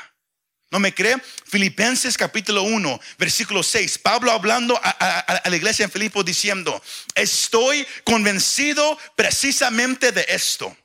[0.71, 1.17] ¿No me cree?
[1.45, 3.99] Filipenses capítulo 1, versículo 6.
[3.99, 6.83] Pablo hablando a, la iglesia en Filipos diciendo,
[7.15, 10.77] estoy convencido precisamente de esto,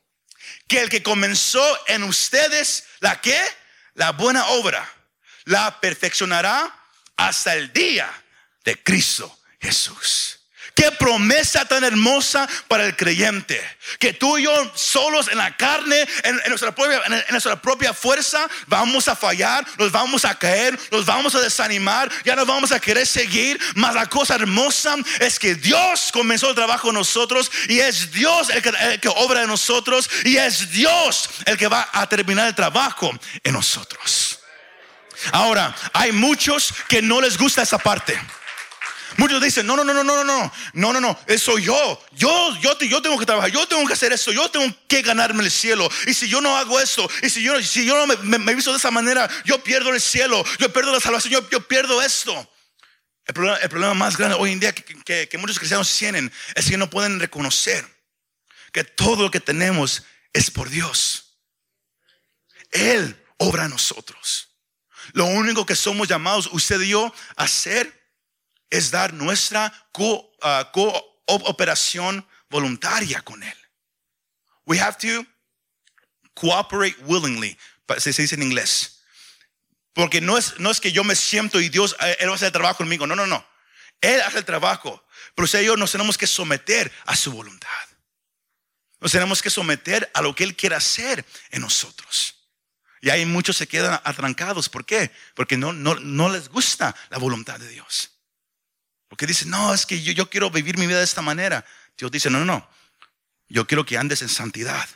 [0.67, 3.39] que el que comenzó en ustedes, ¿la qué?
[3.96, 4.88] La buena obra,
[5.46, 6.74] la perfeccionará
[7.17, 8.10] hasta el día
[8.63, 10.40] de Cristo Jesús.
[10.76, 13.62] Qué promesa tan hermosa para el creyente.
[14.00, 19.66] Que tú y yo solos en la carne, en, nuestra, propia, fuerza, vamos a fallar,
[19.78, 23.60] nos vamos a caer, nos vamos a desanimar, ya no vamos a querer seguir.
[23.76, 28.48] Mas la cosa hermosa es que Dios comenzó el trabajo en nosotros y es Dios
[28.48, 32.56] que, el que obra en nosotros y es Dios el que va a terminar el
[32.56, 33.12] trabajo
[33.44, 34.40] en nosotros.
[35.32, 38.20] Ahora, hay muchos que no les gusta esa parte.
[39.17, 42.78] Muchos dicen, no, no, no, no, no, no, no, no, no, eso yo, yo, yo,
[42.80, 45.89] yo tengo que trabajar, yo tengo que hacer eso, yo tengo que ganarme el cielo.
[46.08, 48.71] Y si yo no hago esto, y si yo, si yo no me, me, visto
[48.71, 52.50] de esa manera, yo pierdo el cielo, yo pierdo la salvación, yo, yo pierdo esto.
[53.26, 56.32] El problema, el problema, más grande hoy en día que, que, que muchos cristianos tienen
[56.56, 57.86] es que no pueden reconocer
[58.71, 61.38] que todo lo que tenemos es por Dios.
[62.71, 64.50] Él obra a nosotros.
[65.13, 68.01] Lo único que somos llamados usted y yo a hacer
[68.72, 70.72] es dar nuestra uh,
[71.28, 73.58] cooperación voluntaria con Él.
[74.66, 75.26] We have to
[76.34, 77.58] cooperate willingly,
[77.98, 79.04] se dice en inglés.
[79.94, 82.36] Porque no es, no es que yo me siento y Dios, eh, Él va a
[82.36, 83.06] hacer el trabajo conmigo.
[83.06, 83.46] No, no, no.
[84.00, 85.06] Él hace el trabajo.
[85.36, 87.68] Pero si ellos nos tenemos que someter a su voluntad.
[89.02, 92.36] Nos tenemos que someter a lo que Él quiere hacer en nosotros.
[93.02, 94.70] Y hay muchos se quedan atrancados.
[94.70, 95.12] ¿Por qué?
[95.36, 98.12] Porque no, no, no les gusta la voluntad de Dios.
[99.12, 101.65] Porque dice, no, es que yo, yo quiero vivir mi vida de esta manera.
[101.97, 102.69] Dios dice, no, no, no.
[103.50, 104.88] Yo quiero que andes en santidad.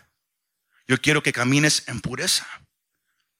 [0.87, 2.47] Yo quiero que camines en pureza.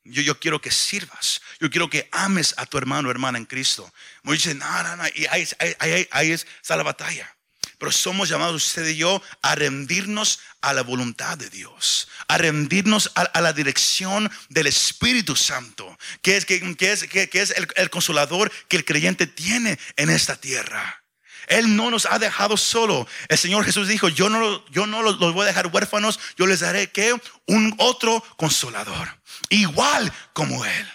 [0.03, 1.39] Yo, yo quiero que sirvas.
[1.61, 3.89] Yo quiero que ames a tu hermano o hermana en Cristo.
[4.23, 5.03] Muchos dicen, no, no, no.
[5.15, 5.47] Y ahí,
[5.79, 7.33] ahí, ahí está la batalla.
[7.77, 13.11] Pero somos llamados usted y yo a rendirnos a la voluntad de Dios, a rendirnos
[13.15, 18.77] a, la dirección del Espíritu Santo, que es, que, es, que, es el, consolador que
[18.77, 21.03] el creyente tiene en esta tierra.
[21.47, 23.07] Él no nos ha dejado solo.
[23.27, 26.61] El Señor Jesús dijo, yo no, yo no los, voy a dejar huérfanos, yo les
[26.61, 27.13] daré que
[27.45, 30.91] un otro consolador, igual como Él.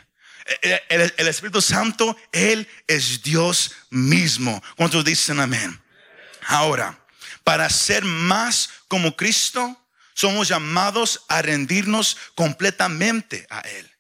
[0.63, 4.61] El, el, Espíritu Santo, Él es Dios mismo.
[4.77, 5.81] ¿Cuántos dicen amén?
[6.47, 6.99] Ahora,
[7.45, 9.77] para ser más como Cristo,
[10.15, 13.91] somos llamados a rendirnos completamente a Él.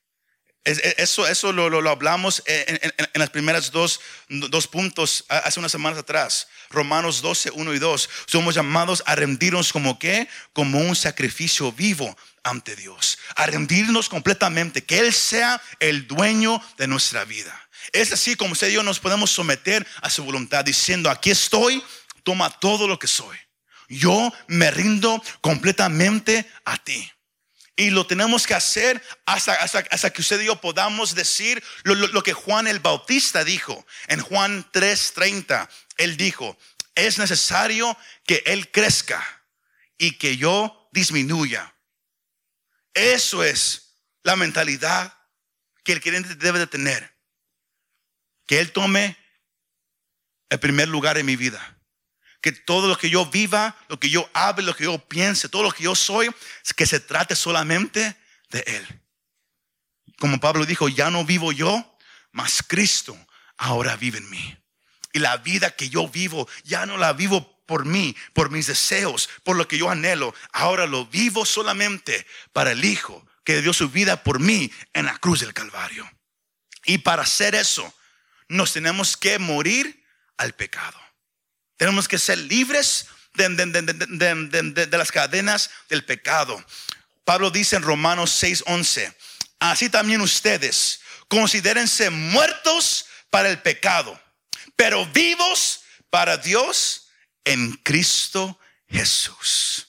[0.65, 3.99] Eso, eso lo, lo, hablamos en, en, las primeras dos,
[4.29, 6.49] dos, puntos hace unas semanas atrás.
[6.69, 8.11] Romanos 12, 1 y 2.
[8.27, 10.29] Somos llamados a rendirnos como qué?
[10.53, 13.19] Como un sacrificio vivo ante Dios.
[13.37, 14.85] A rendirnos completamente.
[14.85, 17.59] Que Él sea el dueño de nuestra vida.
[17.93, 21.83] Es así como usted y yo nos podemos someter a su voluntad diciendo, aquí estoy,
[22.21, 23.37] toma todo lo que soy.
[23.91, 27.11] Yo me rindo completamente a ti.
[27.75, 32.23] Y lo tenemos que hacer hasta, hasta, que usted y yo podamos decir lo, lo,
[32.23, 33.85] que Juan el Bautista dijo.
[34.07, 36.57] En Juan 3:30, él dijo,
[36.95, 39.25] es necesario que Él crezca
[39.99, 41.75] y que yo disminuya.
[42.95, 45.17] Eso es la mentalidad
[45.83, 47.17] que el creyente debe de tener.
[48.47, 49.17] Que Él tome
[50.49, 51.80] el primer lugar en mi vida
[52.41, 55.63] que todo lo que yo viva, lo que yo hable, lo que yo piense, todo
[55.63, 56.31] lo que yo soy,
[56.77, 58.17] que se trate solamente
[58.51, 59.03] de Él.
[60.19, 61.99] Como Pablo dijo, ya no vivo yo,
[62.33, 63.17] mas Cristo
[63.57, 64.57] ahora vive en mí.
[65.13, 69.29] Y la vida que yo vivo, ya no la vivo por mí, por mis deseos,
[69.45, 70.35] por lo que yo anhelo.
[70.53, 75.19] Ahora lo vivo solamente para el Hijo que dio su vida por mí en la
[75.19, 76.11] cruz del Calvario.
[76.85, 77.93] Y para hacer eso,
[78.49, 80.05] nos tenemos que morir
[80.37, 80.99] al pecado.
[81.81, 86.63] Tenemos que ser libres de, las cadenas del pecado.
[87.25, 89.15] Pablo dice en Romanos 6:11,
[89.61, 94.21] así también ustedes considérense muertos para el pecado,
[94.77, 97.09] pero vivos para Dios
[97.45, 99.89] en Cristo Jesús.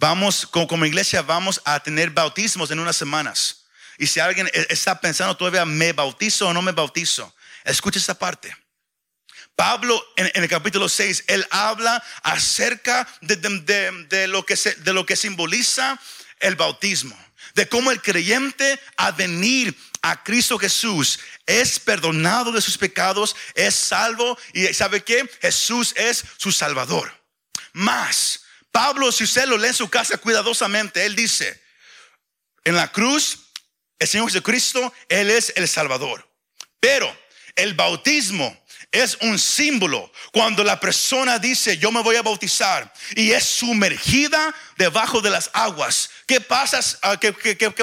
[0.00, 3.66] Vamos, como, iglesia, vamos a tener bautismos en unas semanas.
[3.98, 7.32] Y si alguien e, está pensando todavía, ¿me bautizo o no me bautizo?
[7.62, 8.52] Escucha esta parte.
[9.58, 16.00] Pablo en, el capítulo 6, él habla acerca de, lo que de lo que simboliza
[16.38, 17.18] el bautismo,
[17.56, 23.74] de cómo el creyente a venir a Cristo Jesús es perdonado de sus pecados, es
[23.74, 27.12] salvo y sabe que Jesús es su salvador.
[27.72, 31.60] Más, Pablo, si usted lo lee en su casa cuidadosamente, él dice,
[32.62, 33.50] en la cruz,
[33.98, 36.30] el Señor Jesucristo, Él es el Salvador.
[36.78, 37.12] Pero
[37.56, 38.56] el bautismo
[38.90, 44.54] es un símbolo cuando la persona dice yo me voy a bautizar y es sumergida
[44.76, 46.10] debajo de las aguas.
[46.26, 47.32] ¿Qué pasa, ah, qué,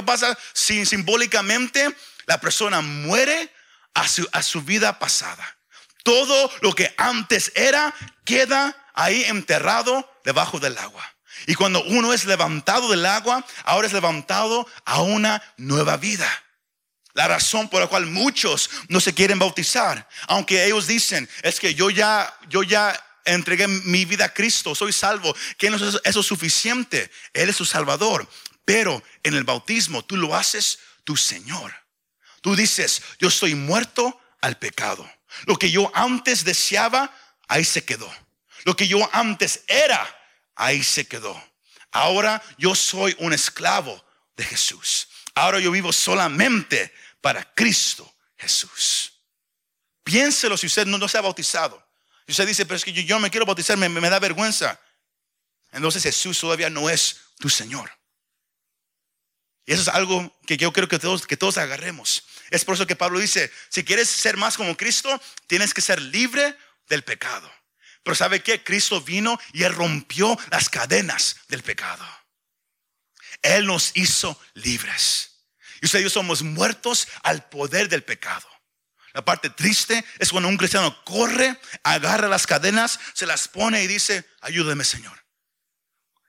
[0.05, 3.51] pasa si simbólicamente la persona muere
[3.93, 5.57] a su, a su vida pasada?
[6.03, 11.03] Todo lo que antes era queda ahí enterrado debajo del agua.
[11.47, 16.27] Y cuando uno es levantado del agua, ahora es levantado a una nueva vida.
[17.15, 21.73] La razón por la cual muchos no se quieren bautizar, aunque ellos dicen, es que
[21.73, 26.21] yo ya, yo ya entregué mi vida a Cristo, soy salvo, que no es eso
[26.21, 28.27] suficiente, Él es su Salvador.
[28.65, 31.73] Pero en el bautismo tú lo haces tu Señor.
[32.41, 35.09] Tú dices, yo estoy muerto al pecado.
[35.45, 37.15] Lo que yo antes deseaba,
[37.47, 38.13] ahí se quedó.
[38.65, 40.05] Lo que yo antes era,
[40.53, 41.41] ahí se quedó.
[41.91, 44.03] Ahora yo soy un esclavo
[44.35, 45.07] de Jesús.
[45.33, 46.93] Ahora yo vivo solamente
[47.25, 49.11] para Cristo Jesús.
[50.03, 51.83] Piénselo si usted no, se ha bautizado.
[52.27, 54.79] Si usted dice, pero es que yo, me quiero bautizar, me, da vergüenza.
[55.71, 57.91] Entonces Jesús todavía no es tu Señor.
[59.65, 62.25] Y eso es algo que yo creo que todos, que todos agarremos.
[62.51, 65.99] Es por eso que Pablo dice, si quieres ser más como Cristo, tienes que ser
[65.99, 66.55] libre
[66.89, 67.51] del pecado.
[68.03, 68.63] Pero ¿sabe qué?
[68.63, 72.05] Cristo vino y él rompió las cadenas del pecado.
[73.41, 75.34] Él nos hizo libres.
[75.81, 78.47] Y usted y yo somos muertos al poder del pecado.
[79.13, 83.87] La parte triste es cuando un cristiano corre, agarra las cadenas, se las pone y
[83.87, 85.25] dice, ayúdeme Señor.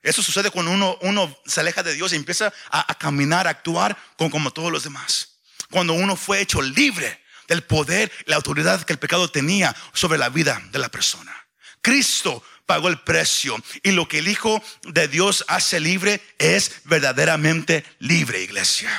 [0.01, 3.97] Eso sucede cuando uno, uno se aleja de Dios y empieza a, caminar, a actuar
[4.15, 5.39] como todos los demás.
[5.69, 10.29] Cuando uno fue hecho libre del poder, la autoridad que el pecado tenía sobre la
[10.29, 11.35] vida de la persona.
[11.81, 17.83] Cristo pagó el precio y lo que el Hijo de Dios hace libre es verdaderamente
[17.99, 18.89] libre, iglesia.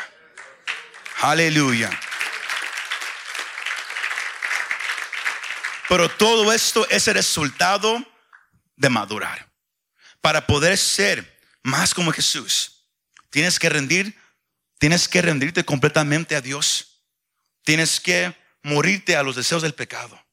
[1.21, 1.91] Aleluya.
[5.89, 8.05] Pero todo esto es el resultado
[8.77, 9.51] de madurar.
[10.21, 12.85] Para poder ser más como Jesús,
[13.31, 14.17] tienes que rendir,
[14.79, 17.03] tienes que rendirte completamente a Dios.
[17.65, 20.25] Tienes que morirte a los deseos del pecado.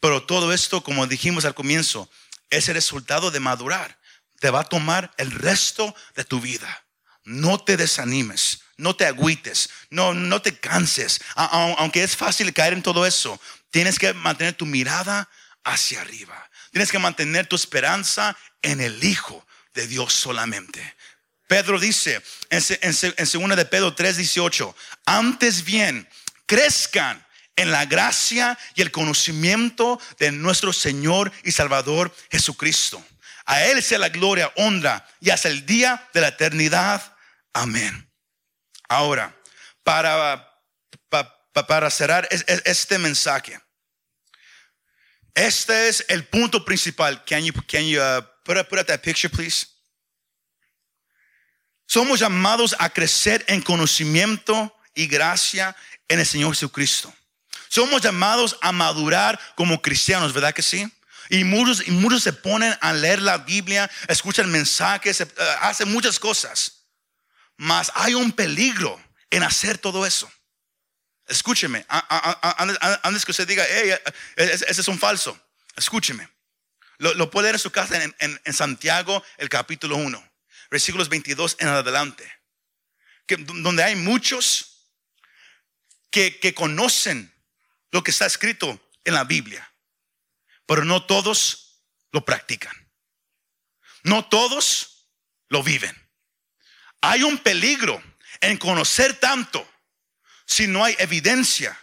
[0.00, 2.10] Pero todo esto, como dijimos al comienzo,
[2.50, 3.98] es el resultado de madurar.
[4.40, 6.84] Te va a tomar el resto de tu vida.
[7.22, 11.20] No te desanimes no te agüites, no, no te canses.
[11.34, 15.28] Aunque es fácil caer en todo eso, tienes que mantener tu mirada
[15.64, 16.50] hacia arriba.
[16.70, 20.94] Tienes que mantener tu esperanza en el Hijo de Dios solamente.
[21.46, 26.08] Pedro dice en, en, en de Pedro 3, 18, antes bien,
[26.46, 27.24] crezcan
[27.56, 33.04] en la gracia y el conocimiento de nuestro Señor y Salvador Jesucristo.
[33.46, 37.16] A Él sea la gloria, honra y hasta el día de la eternidad.
[37.52, 38.08] Amén.
[38.88, 39.34] Ahora,
[39.82, 40.48] para,
[41.52, 43.60] para, cerrar este mensaje,
[45.34, 47.24] este es el punto principal.
[47.24, 49.66] Can you, can you uh, put, up, put up that picture, please?
[51.86, 55.76] Somos llamados a crecer en conocimiento y gracia
[56.08, 57.12] en el Señor Jesucristo.
[57.68, 60.88] Somos llamados a madurar como cristianos, ¿verdad que sí?
[61.30, 65.26] Y muchos, y muchos se ponen a leer la Biblia, escuchan mensajes, uh,
[65.60, 66.73] hacen muchas cosas.
[67.56, 70.30] Mas hay un peligro en hacer todo eso.
[71.26, 73.90] Escúcheme, antes que usted diga, hey,
[74.36, 75.38] eh, ese es un falso.
[75.76, 76.28] Escúcheme.
[76.98, 80.32] Lo, puede leer en su casa en, Santiago, el capítulo 1,
[80.70, 82.30] versículos 22 en adelante.
[83.26, 84.90] Donde hay muchos
[86.10, 87.34] que conocen
[87.90, 89.72] lo que está escrito en la Biblia,
[90.66, 92.74] pero no todos lo practican.
[94.04, 95.08] No todos
[95.48, 96.03] lo viven.
[97.06, 98.02] Hay un peligro
[98.40, 99.68] en conocer tanto
[100.46, 101.78] si no hay evidencia?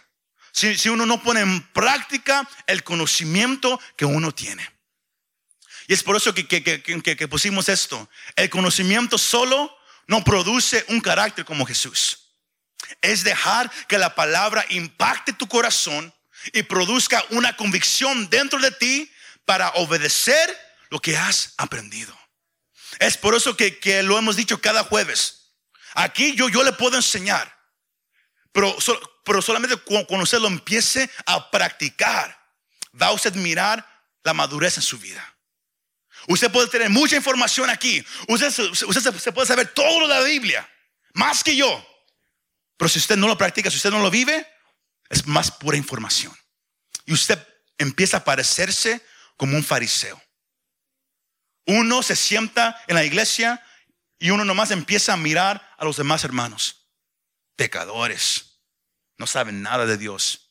[0.50, 4.68] Si, uno no pone en práctica el conocimiento que uno tiene.
[5.86, 8.10] Y es por eso que, que pusimos esto.
[8.34, 9.72] El conocimiento solo
[10.08, 12.32] no produce un carácter como Jesús.
[13.00, 16.12] Es dejar que la palabra impacte tu corazón
[16.52, 19.10] y produzca una convicción dentro de ti
[19.44, 20.58] para obedecer
[20.90, 22.21] lo que has aprendido.
[22.98, 25.54] Es por eso que, que lo hemos dicho cada jueves.
[25.94, 27.54] Aquí yo, yo le puedo enseñar,
[28.52, 28.76] pero,
[29.24, 32.38] pero solamente cuando usted lo empiece a practicar,
[33.00, 33.86] va a usted mirar
[34.22, 35.28] la madurez en su vida.
[36.28, 38.04] Usted puede tener mucha información aquí.
[38.28, 38.48] Usted,
[38.86, 40.68] usted se puede saber todo de la Biblia,
[41.14, 41.88] más que yo.
[42.76, 44.46] Pero si usted no lo practica, si usted no lo vive,
[45.08, 46.36] es más pura información.
[47.06, 47.38] Y usted
[47.78, 49.04] empieza a parecerse
[49.36, 50.20] como un fariseo.
[51.66, 53.62] Uno se sienta en la iglesia
[54.18, 56.88] y uno nomás empieza a mirar a los demás hermanos.
[57.56, 58.60] Pecadores.
[59.18, 60.50] No saben nada de Dios.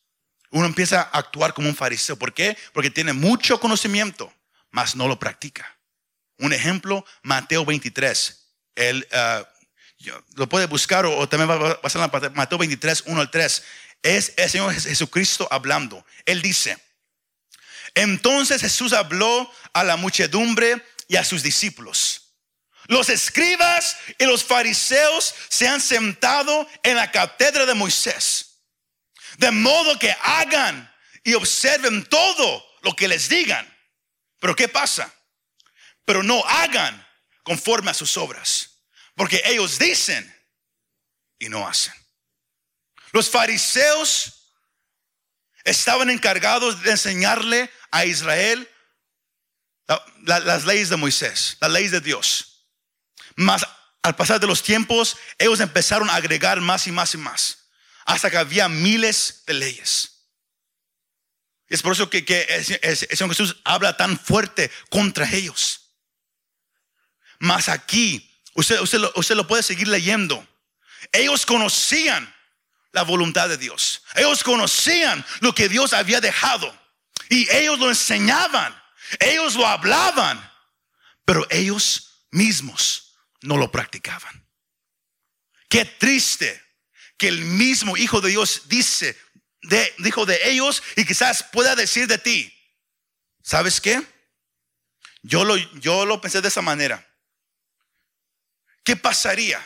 [0.50, 2.18] Uno empieza a actuar como un fariseo.
[2.18, 2.58] ¿Por qué?
[2.74, 4.34] Porque tiene mucho conocimiento
[4.72, 5.78] mas no lo practica.
[6.38, 8.48] Un ejemplo, Mateo 23.
[8.76, 9.46] Él, uh,
[10.36, 13.64] lo puede buscar o, también va a pasar en Mateo 23, 1 al 3.
[14.02, 16.04] Es el Señor Jesucristo hablando.
[16.26, 16.78] Él dice,
[17.94, 22.38] entonces Jesús habló a la muchedumbre y a sus discípulos.
[22.88, 28.62] Los escribas y los fariseos se han sentado en la cátedra de Moisés.
[29.38, 30.90] De modo que hagan
[31.26, 33.68] y observen todo lo que les digan.
[34.40, 35.14] Pero ¿qué pasa?
[36.06, 37.06] Pero no hagan
[37.44, 40.34] conforme a sus obras, porque ellos dicen
[41.40, 41.94] y no hacen.
[43.12, 44.54] Los fariseos
[45.66, 48.71] estaban encargados de enseñarle a Israel
[50.24, 52.66] las leyes de Moisés, las leyes de Dios.
[53.36, 53.66] Mas
[54.04, 57.70] al pasar de los tiempos, ellos empezaron a agregar más y más y más,
[58.06, 60.12] hasta que había miles de leyes.
[61.68, 62.20] Es por eso que,
[62.82, 65.92] el Señor Jesús habla tan fuerte contra ellos.
[67.40, 70.46] Mas aquí, usted, usted, usted lo puede seguir leyendo.
[71.14, 72.36] Ellos conocían
[72.92, 74.04] la voluntad de Dios.
[74.16, 76.78] Ellos conocían lo que Dios había dejado.
[77.30, 78.81] Y ellos lo enseñaban.
[79.20, 80.50] Ellos lo hablaban.
[81.26, 84.48] Pero ellos mismos no lo practicaban.
[85.70, 86.62] Qué triste
[87.18, 89.18] que el mismo Hijo de Dios dice
[89.62, 92.54] de, dijo de ellos y quizás pueda decir de ti,
[93.44, 94.02] ¿sabes qué?
[95.22, 97.08] Yo lo, yo lo pensé de esa manera.
[98.84, 99.64] ¿Qué pasaría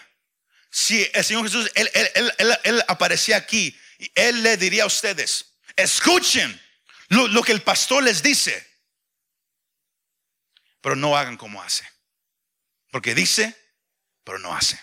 [0.70, 1.90] si el Señor Jesús, él,
[2.64, 6.62] él, aparecía aquí y Él le diría a ustedes, escuchen
[7.08, 8.65] lo, lo que el pastor les dice,
[10.86, 11.84] pero no hagan como hace.
[12.92, 13.58] Porque dice,
[14.24, 14.80] pero no hace.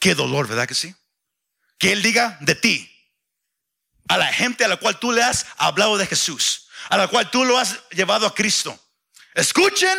[0.00, 0.92] Qué dolor, ¿verdad que sí?
[1.78, 2.90] que Él diga de ti,
[4.08, 7.30] a la gente a la cual tú le has hablado de Jesús, a la cual
[7.30, 8.76] tú lo has llevado a Cristo.
[9.34, 9.96] Escuchen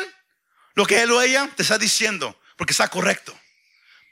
[0.75, 3.39] lo que Él o ella te está diciendo, porque está correcto,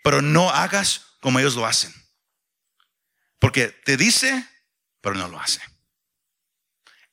[0.06, 1.94] pero no hagas como ellos lo hacen.
[3.40, 4.48] Porque te dice,
[5.02, 5.60] pero no lo hace.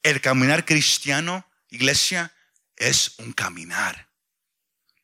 [0.04, 2.32] El caminar cristiano, iglesia,
[2.76, 4.08] es un caminar.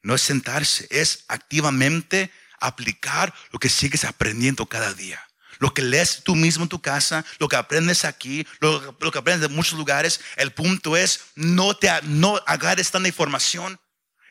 [0.02, 5.20] No es sentarse, es activamente aplicar lo que sigues aprendiendo cada día
[5.62, 9.48] lo que lees tú mismo en tu casa, lo que aprendes aquí, lo, que aprendes
[9.48, 10.20] de muchos lugares.
[10.34, 13.80] El punto es no te no agarres tanta información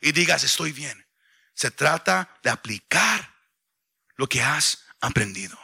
[0.02, 1.06] y digas estoy bien.
[1.54, 3.34] Se trata de aplicar
[4.16, 5.58] lo que has aprendido.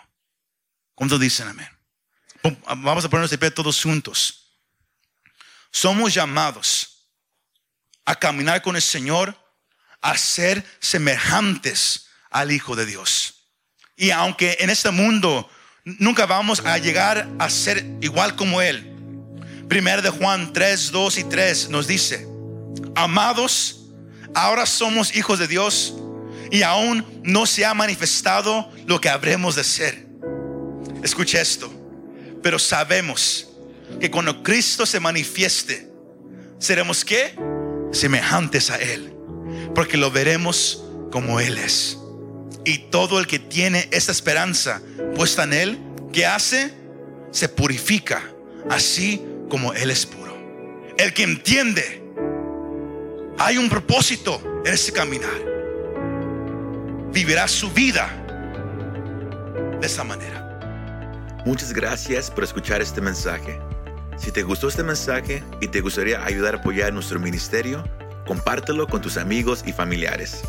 [0.95, 1.68] ¿Cuántos dicen amén?
[2.66, 4.59] Vamos a ponernos de pie todos juntos.
[5.70, 6.97] Somos llamados
[8.09, 9.36] a caminar con el Señor,
[10.00, 13.50] a ser semejantes al Hijo de Dios.
[13.98, 15.46] Y aunque en este mundo
[15.84, 18.94] nunca vamos a llegar a ser igual como Él.
[19.68, 22.26] Primero de Juan 3, 2 y 3 nos dice,
[22.96, 23.90] amados,
[24.34, 25.92] ahora somos hijos de Dios
[26.50, 30.06] y aún no se ha manifestado lo que habremos de ser.
[31.02, 31.70] Escucha esto,
[32.42, 33.48] pero sabemos
[34.00, 35.92] que cuando Cristo se manifieste,
[36.59, 37.34] seremos qué?
[37.93, 39.14] Semejantes a Él,
[39.74, 41.99] porque lo veremos como Él es.
[42.64, 44.82] Y todo el que tiene esta esperanza
[45.14, 45.78] puesta en Él,
[46.12, 46.72] ¿qué hace?
[47.30, 48.22] Se purifica,
[48.70, 50.36] así como Él es puro.
[50.99, 52.03] El que entiende,
[53.39, 55.49] hay un propósito en ese caminar.
[57.12, 58.11] Vivirá su vida
[59.80, 60.45] de esa manera.
[61.47, 63.59] Muchas gracias por escuchar este mensaje.
[64.18, 67.84] Si te gustó este mensaje y te gustaría ayudar a apoyar nuestro ministerio,
[68.26, 70.42] compártelo con tus amigos y familiares.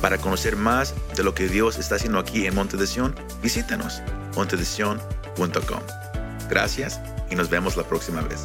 [0.00, 2.86] Para conocer más de lo que Dios está haciendo aquí en Monte de
[3.42, 4.02] visítanos
[4.36, 5.80] montedesion.com.
[6.48, 7.00] Gracias
[7.30, 8.44] y nos vemos la próxima vez.